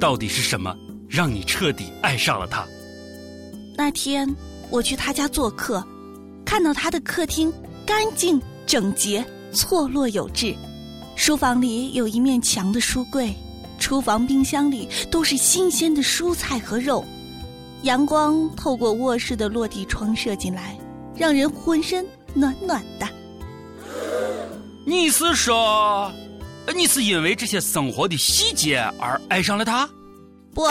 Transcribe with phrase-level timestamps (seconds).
[0.00, 0.74] 到底是什么
[1.08, 2.66] 让你彻底爱上了他？
[3.76, 4.28] 那天
[4.70, 5.84] 我去他家做客，
[6.44, 7.52] 看到他的客厅
[7.86, 10.54] 干净整洁、错落有致，
[11.16, 13.34] 书房里有一面墙的书柜，
[13.78, 17.04] 厨房冰箱里都是新鲜的蔬菜和肉，
[17.82, 20.78] 阳光透过卧室的落地窗射进来，
[21.14, 23.06] 让人浑身暖暖的。
[24.86, 26.10] 你是说，
[26.74, 29.86] 你是因为这些生活的细节而爱上了他？
[30.54, 30.66] 不，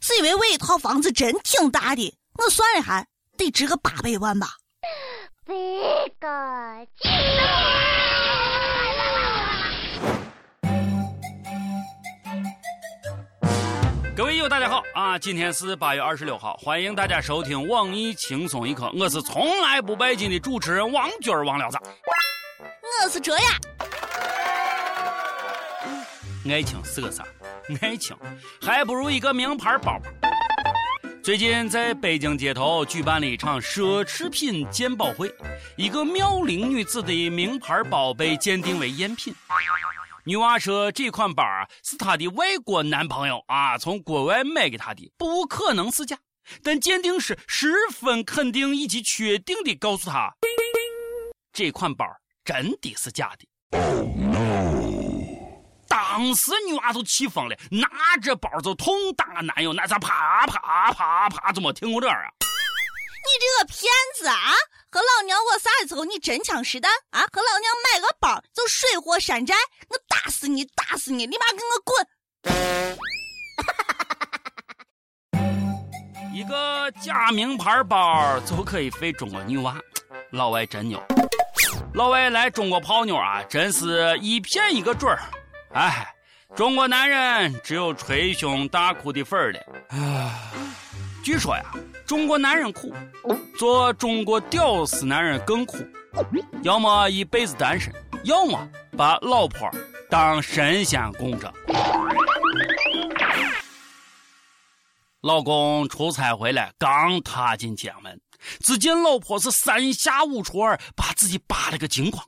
[0.00, 3.06] 是因为我一套房子真挺大的，我算了下，
[3.36, 4.48] 得值个八百万吧。
[5.46, 5.54] 这
[6.18, 7.08] 个激
[14.16, 15.16] 各位友，大家好啊！
[15.16, 21.78] 今天是八月二十六号，欢迎大家收听网易轻松一刻，我是从来不拜金的主持人王军儿王聊子。
[23.04, 23.44] 我是这样。
[26.50, 27.24] 爱情是个啥？
[27.80, 28.16] 爱情
[28.60, 30.10] 还不如一个名牌包包。
[31.22, 35.30] 最近在北京街头举办了一场奢侈品鉴宝会，
[35.76, 39.34] 一个妙龄女子的名牌包被鉴定为赝品。
[40.24, 46.18] 女娃说这款包啊是她的外国男朋友啊从国外买给她的，不可能是假。
[46.62, 50.32] 但鉴定师十分肯定以及确定的告诉她，
[51.52, 52.06] 这款包。
[52.44, 53.46] 真的是假的！
[56.18, 57.88] 当时女娃都气疯了，拿
[58.20, 62.28] 着包就痛打男友，那咋啪啪啪啪，怎么听过这儿啊？
[62.40, 64.34] 你这个骗子啊！
[64.90, 67.20] 和老娘我啥时候你真枪实弹啊？
[67.32, 69.54] 和老娘买个包就水火山寨，
[69.90, 71.24] 我打死你，打死你！
[71.24, 72.04] 立马给我滚！
[76.34, 79.76] 一个假名牌包就可以废中国女娃，
[80.32, 81.00] 老外真牛。
[81.94, 85.22] 老外来中国泡妞啊，真是一骗一个准儿。
[85.72, 86.14] 哎，
[86.56, 89.60] 中国男人只有捶胸大哭的份儿了。
[89.90, 90.52] 啊，
[91.22, 91.64] 据说呀，
[92.06, 92.92] 中国男人苦，
[93.58, 95.78] 做中国屌丝男人更苦。
[96.62, 97.92] 要么一辈子单身，
[98.24, 99.70] 要么把老婆
[100.08, 101.52] 当神仙供着。
[105.20, 108.18] 老公出差回来，刚踏进家门。
[108.60, 112.24] 只见老婆是三下五除二把自己扒了个精光，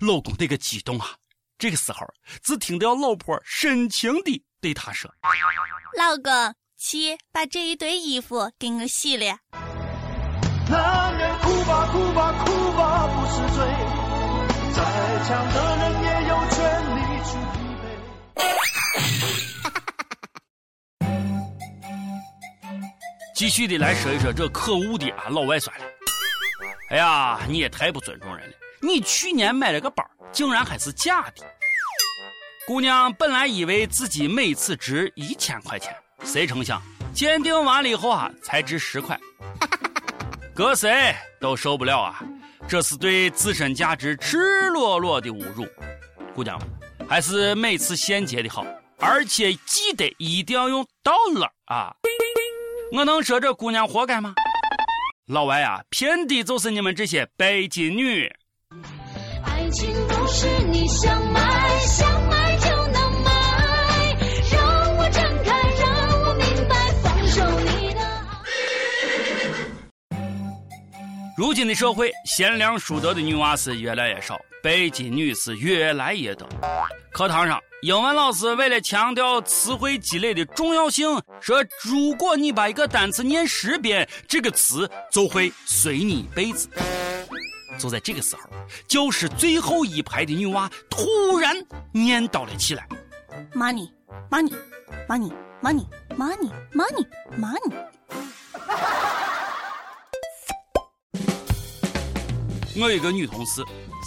[0.00, 1.08] 老公那个激动啊！
[1.56, 2.06] 这个时候
[2.42, 5.10] 只听到老婆深情地对他说
[5.96, 9.38] ：“老公，去把这一堆衣服给我洗了。”
[10.68, 13.64] 男人哭吧哭吧哭吧不是罪，
[14.74, 14.82] 再
[15.24, 16.58] 强的人也有权
[16.96, 17.84] 利去疲惫。
[23.36, 25.84] 继续的来说一说这可恶的啊老外算了。
[26.90, 28.56] 哎呀，你也太不尊重人了！
[28.82, 31.46] 你去年买了个包，竟然还是假的。
[32.66, 36.82] 姑娘本来以为自己每次值一千块钱，谁成想
[37.14, 39.18] 鉴定完了以后啊，才值十块。
[40.54, 42.22] 搁谁都受不了啊！
[42.66, 45.66] 这是对自身价值赤裸裸的侮辱。
[46.34, 46.58] 姑娘，
[47.08, 48.64] 还是每次现结的好，
[48.98, 51.94] 而且记得一定要用 dollar 啊。
[52.92, 54.34] 我能说这姑娘活该吗？
[55.26, 58.32] 老外啊，骗的就是你们这些拜金女。
[59.74, 64.16] 情不是你想买想买就能买，
[64.52, 68.00] 让我睁开，让我明白，放手你的
[70.10, 70.16] 爱。
[71.36, 76.48] 如今的社会，贤良淑德的女娃是越来越少，拜金女是越来越多。
[77.12, 77.60] 课堂上。
[77.82, 86.66] 英文老师为了强调词汇积累的重要性，说：“如果你把一个单词念十遍，这个词就会随你一辈子。”
[87.78, 88.42] 就在这个时候，
[88.86, 91.54] 教室最后一排的女娃突然
[91.92, 92.88] 念叨了起来
[93.54, 93.90] ：“money
[94.30, 94.54] money
[95.08, 95.86] money money
[96.16, 97.06] money money
[97.38, 97.74] money。”
[102.80, 103.62] 我一个女同事，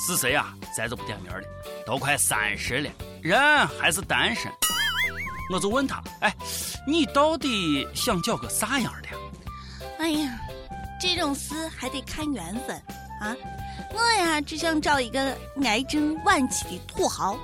[0.05, 0.53] 是谁啊？
[0.75, 1.41] 咱就不点名了，
[1.85, 2.89] 都快三十了。
[3.21, 3.39] 人
[3.79, 4.51] 还是单身，
[5.53, 6.35] 我就问她：“哎，
[6.85, 9.07] 你到底想找个啥样的？”
[9.99, 10.37] 哎呀，
[10.99, 12.81] 这种事还得看缘分
[13.19, 13.35] 啊！
[13.93, 17.37] 我呀，只想找一个癌症晚期的土豪，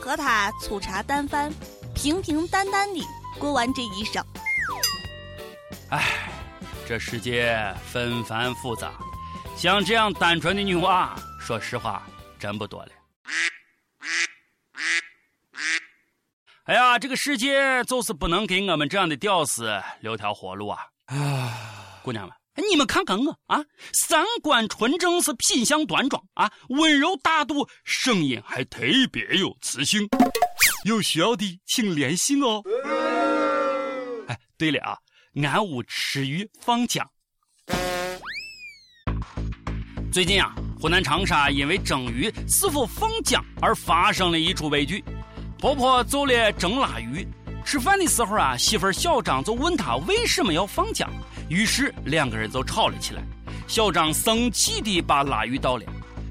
[0.00, 1.52] 和他粗茶淡饭，
[1.94, 3.00] 平平淡淡的
[3.38, 4.24] 过完这一生。
[5.90, 6.04] 哎，
[6.86, 8.92] 这世界纷繁复杂，
[9.56, 12.02] 像这样单纯的女娃，说实话，
[12.38, 12.90] 真不多了。
[16.64, 20.86] 哎呀，这个世界就是不能给我们这样的屌丝留条活路啊！
[21.06, 28.80] 啊，姑娘们，你们看看我啊，三观纯正，是品相端庄啊，温柔大度，声音还特
[29.10, 30.08] 别有磁性。
[30.84, 32.62] 有需要的请联系我。
[34.26, 34.98] 哎，对了啊，
[35.42, 37.08] 俺屋吃鱼放姜。
[40.12, 45.04] 最近啊，湖南长沙因为蒸鱼是否放姜而发生了一出悲剧。
[45.58, 47.26] 婆婆做了蒸腊鱼，
[47.64, 51.08] 吃饭的时候啊，媳妇小张就问她为什么要放姜，
[51.50, 53.22] 于是两个人就吵了起来。
[53.66, 55.84] 小张生气地把腊鱼倒了，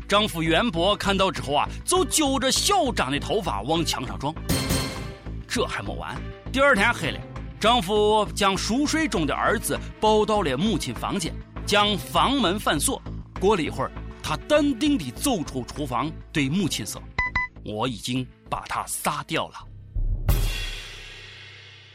[0.08, 4.34] 丈夫袁博看到之后啊，就揪着小张的头发往墙上撞。
[5.48, 6.16] 这还没完，
[6.52, 7.20] 第二天黑了，
[7.60, 11.34] 丈夫将熟睡中的儿子抱到了母亲房间，
[11.66, 13.02] 将房门反锁。
[13.40, 13.92] 过了一会儿，
[14.24, 17.02] 他淡定地走出厨房，对母亲说
[17.66, 19.56] ：“我已经把他杀掉了。”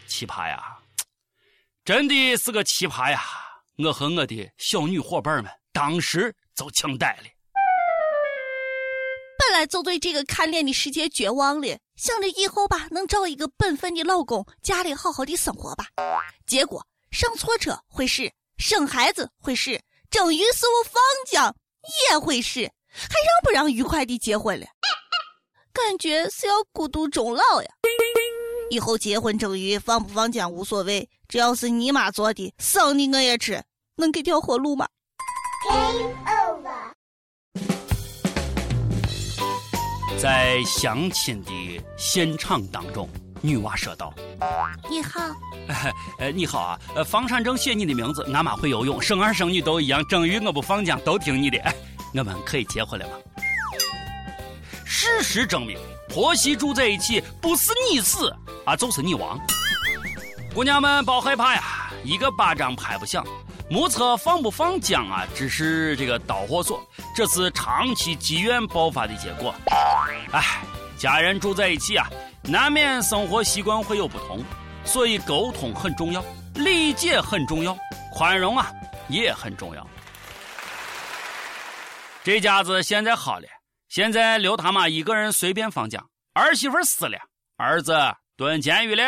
[0.06, 0.73] 奇葩呀，
[1.84, 3.20] 真的是个奇葩呀！
[3.76, 7.24] 我和我的小女伙伴们当时就惊呆了。
[9.38, 15.88] 本来就对这个看脸的世界绝望了，想着以后吧能找一个本分的老公，家里好好的生活吧。
[16.46, 19.78] 结果上错车会是，生孩子会是。
[20.08, 21.54] 整鱼是我放姜
[22.08, 24.64] 也会是，还让不让愉快的结婚了？
[25.70, 27.68] 感觉是要孤独终老呀！
[28.74, 33.62] 以后结婚蒸鱼放不放姜无所谓，只要是你妈做的，生的我也吃。
[33.94, 34.84] 能给条活路吗。
[40.20, 43.08] 在相亲的现场当中。
[43.40, 44.12] 女娃说道
[44.90, 45.20] ：“你好，
[46.18, 51.58] 呃，你好啊，呃，房产证写你的名字，俺妈会游泳，生儿生女都一样，蒸鱼我不放姜，都听你的，
[52.16, 53.14] 我们可以结婚了吗？”
[54.84, 55.78] 事实证明，
[56.14, 58.32] 婆媳住在一起不是你死
[58.64, 59.36] 啊，就是你亡。
[60.54, 63.26] 姑娘们别害怕呀，一个巴掌拍不响，
[63.68, 66.80] 目测放不放姜啊，只是这个导火索，
[67.16, 69.52] 这是长期积怨爆发的结果。
[70.30, 70.40] 哎，
[70.96, 72.08] 家人住在一起啊。
[72.44, 74.40] 难免生活习惯会有不同，
[74.84, 76.24] 所以沟通很重要，
[76.54, 77.76] 理解很重要，
[78.12, 78.70] 宽容啊
[79.08, 79.84] 也很重要。
[82.22, 83.48] 这家子现在好了，
[83.94, 87.16] 现在刘他妈一个人随便放假，儿媳妇死了，
[87.56, 87.96] 儿子
[88.36, 89.04] 蹲监狱了。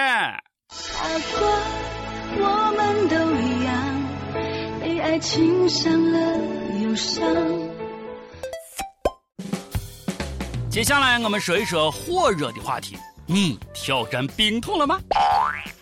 [2.39, 6.39] 我们都一样，被爱情伤了
[6.81, 7.27] 又伤。
[10.71, 12.97] 接下来我们说一说火热的话题。
[13.27, 15.01] 你挑战病痛了吗？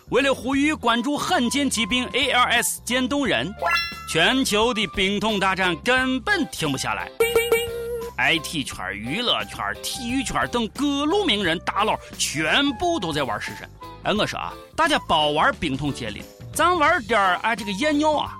[0.09, 3.53] 为了呼吁关注罕见疾病 ALS 渐冻人，
[4.11, 7.07] 全球的病痛大战根本停不下来。
[8.17, 13.69] IT 圈、娱乐圈、体育圈等各路名人大佬全部都在玩食神。
[14.03, 16.23] 哎，我说啊，大家别玩冰桶接力，
[16.53, 18.37] 咱玩点儿啊这个验尿啊，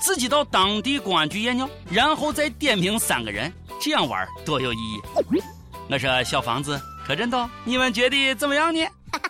[0.00, 5.00] 自己到当地公安局验尿，然后再点评三个人，这样玩多有意义。
[5.88, 6.80] 我说小房子。
[7.06, 8.84] 柯震东，你们觉得怎么样呢？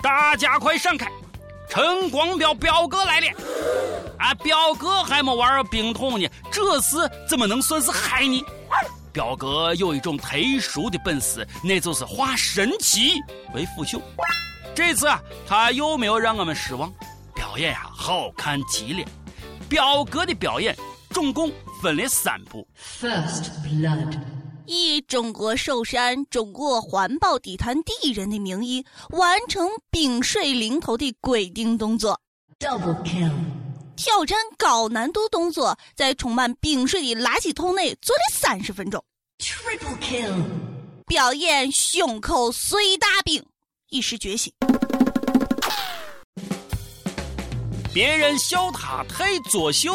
[0.00, 1.10] 大家快闪开！
[1.68, 3.26] 陈光标表哥来了！
[4.18, 6.96] 啊，表哥还没玩冰桶呢，这事
[7.28, 8.44] 怎么能算是害你？
[9.12, 13.14] 表哥有一种特殊的本事，那就是化神奇
[13.54, 14.00] 为腐朽。
[14.74, 16.92] 这次啊，他有没有让我们失望？
[17.34, 19.04] 表演呀，好看极了！
[19.68, 20.76] 表哥的表演。
[21.10, 22.68] 总共分了三步。
[22.78, 24.18] First blood，
[24.66, 32.20] 以中国首山、中国环保地坛第一人的名义完成冰水淋头的规定动作。
[32.58, 33.30] Double kill，
[33.96, 39.02] 挑战高难度动作，在充满冰水的垃圾桶内做了三十分钟。
[39.38, 40.44] Triple kill，
[41.06, 43.42] 表演胸口碎大冰，
[43.88, 44.52] 一时觉醒。
[47.94, 49.94] 别人笑他太作秀。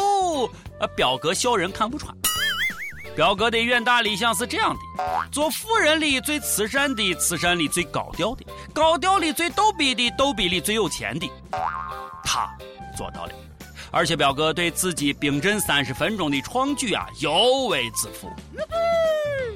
[0.80, 2.12] 呃，表哥笑人看不穿。
[3.14, 4.80] 表哥的远大理想是这样的：
[5.30, 11.30] 做富人里最慈善的，慈善里最高调的，高调里最逗逼的，逗逼里最有钱的。
[12.24, 12.50] 他
[12.96, 13.32] 做到了，
[13.92, 18.32] 而且表哥对自己冰镇三十分钟的创举啊，尤为自负。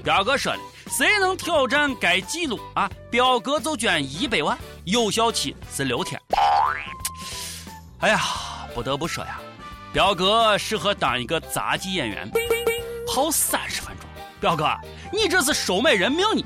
[0.04, 2.88] 表哥说了，谁能挑战该记录啊？
[3.10, 6.20] 表哥就捐一百万，有效期是六天。
[8.00, 8.20] 哎呀，
[8.74, 9.40] 不得不说呀。
[9.92, 12.30] 表哥适合当一个杂技演员，
[13.08, 14.06] 跑三十分钟。
[14.38, 14.68] 表哥，
[15.10, 16.44] 你这是收买人命呢！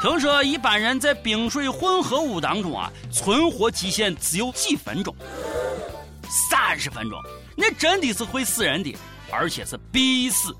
[0.00, 5.14] 听说一般人在冰水混合物当中啊，存活极限只有几分钟。
[6.74, 7.22] 三十分钟，
[7.54, 8.96] 那真的是会死人的，
[9.30, 10.52] 而且是必死。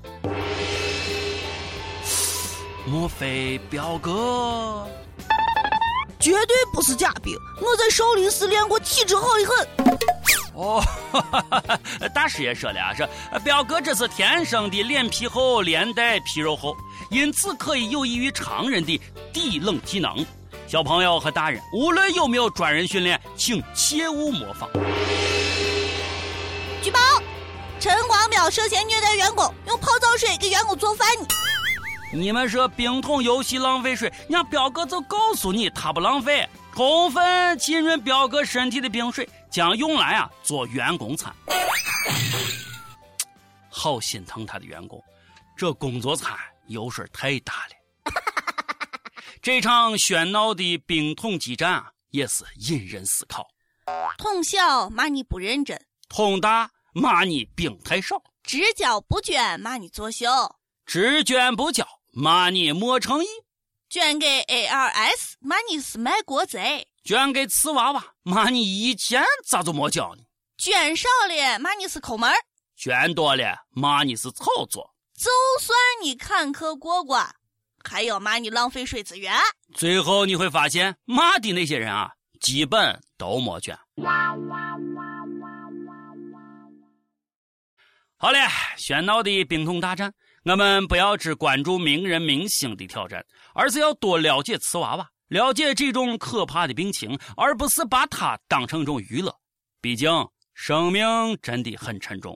[2.87, 4.87] 莫非表哥？
[6.17, 9.67] 绝对不是假病，我在少林寺练过，体质好的很。
[10.53, 10.81] 哦，
[12.15, 13.05] 大师也说了啊，说
[13.43, 16.73] 表哥这是天生的脸皮厚，连带皮肉厚，
[17.11, 18.97] 因此可以有益于常人的
[19.33, 20.25] 地冷技能。
[20.65, 24.69] 小朋友和大人，无论有没有专人训练，请切勿模仿。
[26.85, 26.99] 举报，
[27.79, 31.25] 陈光标涉嫌虐待员工，用泡澡水给员工做饭呢。
[32.13, 41.33] 你们说冰桶游戏浪费水，人家彪哥就告诉你，他不浪费，充分浸润表哥身体的冰水将用来啊做员工餐。
[43.67, 45.03] 好心疼他的员工，
[45.57, 46.37] 这工作餐
[46.67, 48.13] 油水太大了。
[49.41, 53.47] 这场喧闹的冰桶激战啊，也是引人思考。
[54.19, 60.25] 桶小骂你不认真，桶大骂你病太少，只交不捐骂你作秀，
[60.85, 63.27] 只捐不交骂你没诚意，
[63.89, 70.23] 捐给 ARS 骂你是卖国贼，捐给瓷娃娃骂你以前咋就没交呢？
[70.57, 72.35] 捐少了骂你是抠门儿，
[72.77, 77.29] 捐多了骂你是炒作，就算你坎坷过关，
[77.83, 79.35] 还要骂你浪费水资源。
[79.73, 82.09] 最后你会发现骂的那些人啊，
[82.39, 83.77] 基本都没捐。
[88.25, 88.39] 好嘞，
[88.75, 90.11] 喧闹的冰桶大战，
[90.45, 99.31] 我们不要只关注名人明星的挑战，而是要多了解瓷娃娃，了解这种可怕的病情，而不是把它当成一种娱乐。
[99.79, 100.09] 毕竟
[100.55, 101.05] 生命
[101.39, 102.35] 真的很沉重。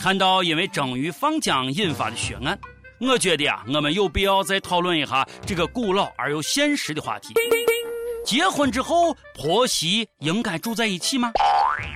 [0.00, 2.58] 看到因为蒸鱼放浆引发的血案，
[2.98, 7.34] 我觉得啊，我们有必要再讨论一下这个古老而又现实的话题：
[8.24, 11.32] 结婚之后，婆媳应该住在一起吗？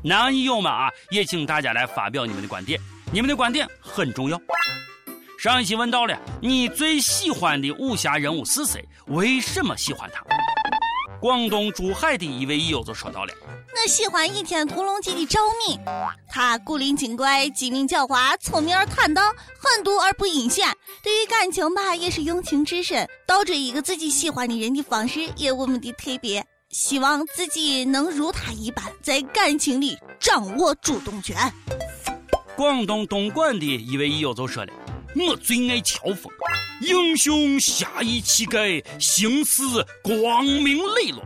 [0.03, 2.81] 男友们啊，也请大家来发表你们的观点，
[3.13, 4.41] 你们的观点很重要。
[5.39, 8.85] 上一期问到了你最喜欢的武侠人物是谁？
[9.07, 10.23] 为什么喜欢他？
[11.27, 13.35] 广东珠海的一位益友就说到了。
[13.49, 15.77] 我喜欢《倚天屠龙记》的赵敏，
[16.29, 20.69] 她古灵精怪、机灵狡猾、聪明而坦荡、狠毒而不阴险。
[21.03, 23.09] 对于感情吧，也是用情至深。
[23.27, 26.47] 倒追一个自己喜欢的人的方式也我们的特别。
[26.71, 31.37] 希望自己能如他一般，在感情里掌握主动权。
[32.57, 34.73] 广东东莞的一位益友就说了
[35.19, 36.31] ：“我最爱乔峰，
[36.83, 39.63] 英雄侠义气概，行事
[40.03, 41.23] 光明磊落。”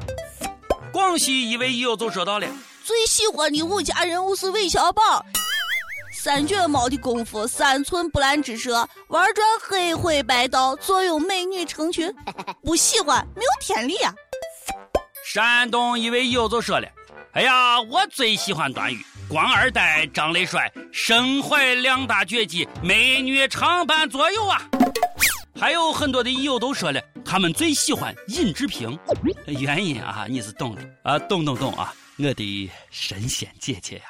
[0.92, 2.46] 广西一位益友就说到了
[2.84, 5.24] ：“最喜欢的武侠人物是韦小宝，
[6.16, 12.14] 三脚猫的功夫，三寸不烂之舌，玩转黑灰白道，坐拥美女成群。
[12.62, 14.14] 不喜欢没有天理啊！”
[15.26, 16.86] 山东一位益友就说了
[17.34, 24.60] ：“哎呀，我最喜欢段誉，官二代，长得帅，身怀两大绝技，美女常伴左右啊。”
[25.54, 28.98] 还有很多的益友都说了，他们最喜欢尹志平，
[29.46, 34.02] 原因啊，你是懂的啊，懂懂懂啊，我的神仙姐姐呀。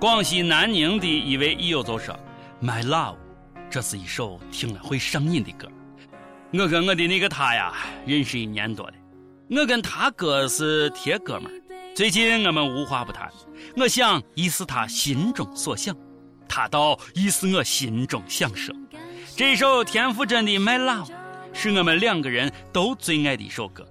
[0.00, 2.18] 广西南宁的一位益友就说
[2.60, 3.18] ：“My Love，
[3.70, 5.70] 这是一首听了会上瘾的歌。
[6.52, 7.72] 我跟我的那个他呀，
[8.04, 8.94] 认识一年多了，
[9.50, 11.52] 我跟他哥是铁哥们儿。”
[11.94, 13.30] 最近我们无话不谈，
[13.76, 15.94] 我想已是他心中所想，
[16.48, 18.74] 他倒已是我心中想说。
[19.36, 21.06] 这首田馥甄的《My Love》
[21.52, 23.86] 是我们两个人都最爱的一首歌。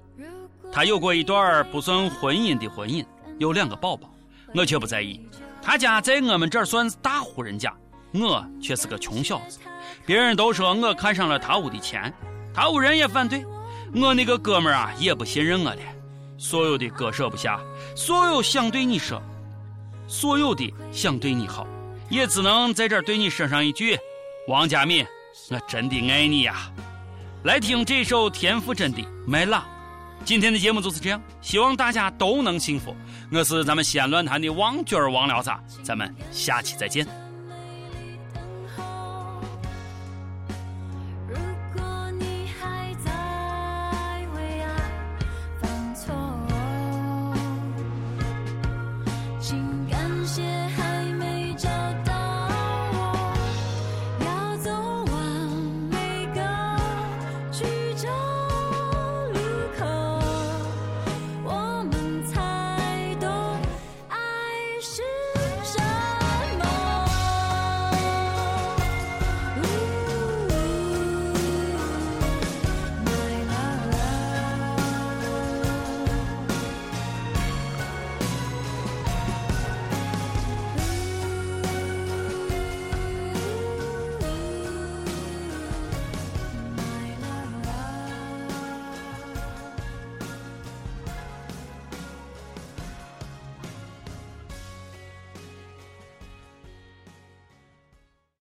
[0.72, 3.06] 他有过一段不算婚姻的婚姻，
[3.38, 4.14] 有两个宝宝，
[4.54, 5.26] 我却不在意。
[5.62, 7.74] 他家在我们这儿算大户人家，
[8.14, 9.60] 我却是个穷小子。
[10.06, 12.14] 别人都说我看上了他屋的钱，
[12.60, 13.46] 他屋人也反对，
[13.96, 15.80] 我那个哥们儿啊也不信任我了。
[16.38, 17.58] 所有的割舍不下，
[17.96, 19.22] 所有想对你说，
[20.10, 21.66] 所有的想对你好，
[22.10, 23.98] 也只能在这儿对你说上一句：
[24.50, 25.06] 王佳敏，
[25.50, 26.70] 我真的爱你呀！
[27.46, 29.60] 来听这首田馥甄的《My Love》。
[30.26, 32.94] 今天的节目就是这样，希望大家都能幸福。
[33.32, 37.29] 我是咱们西安论坛的王军王聊啥，咱们下期再见。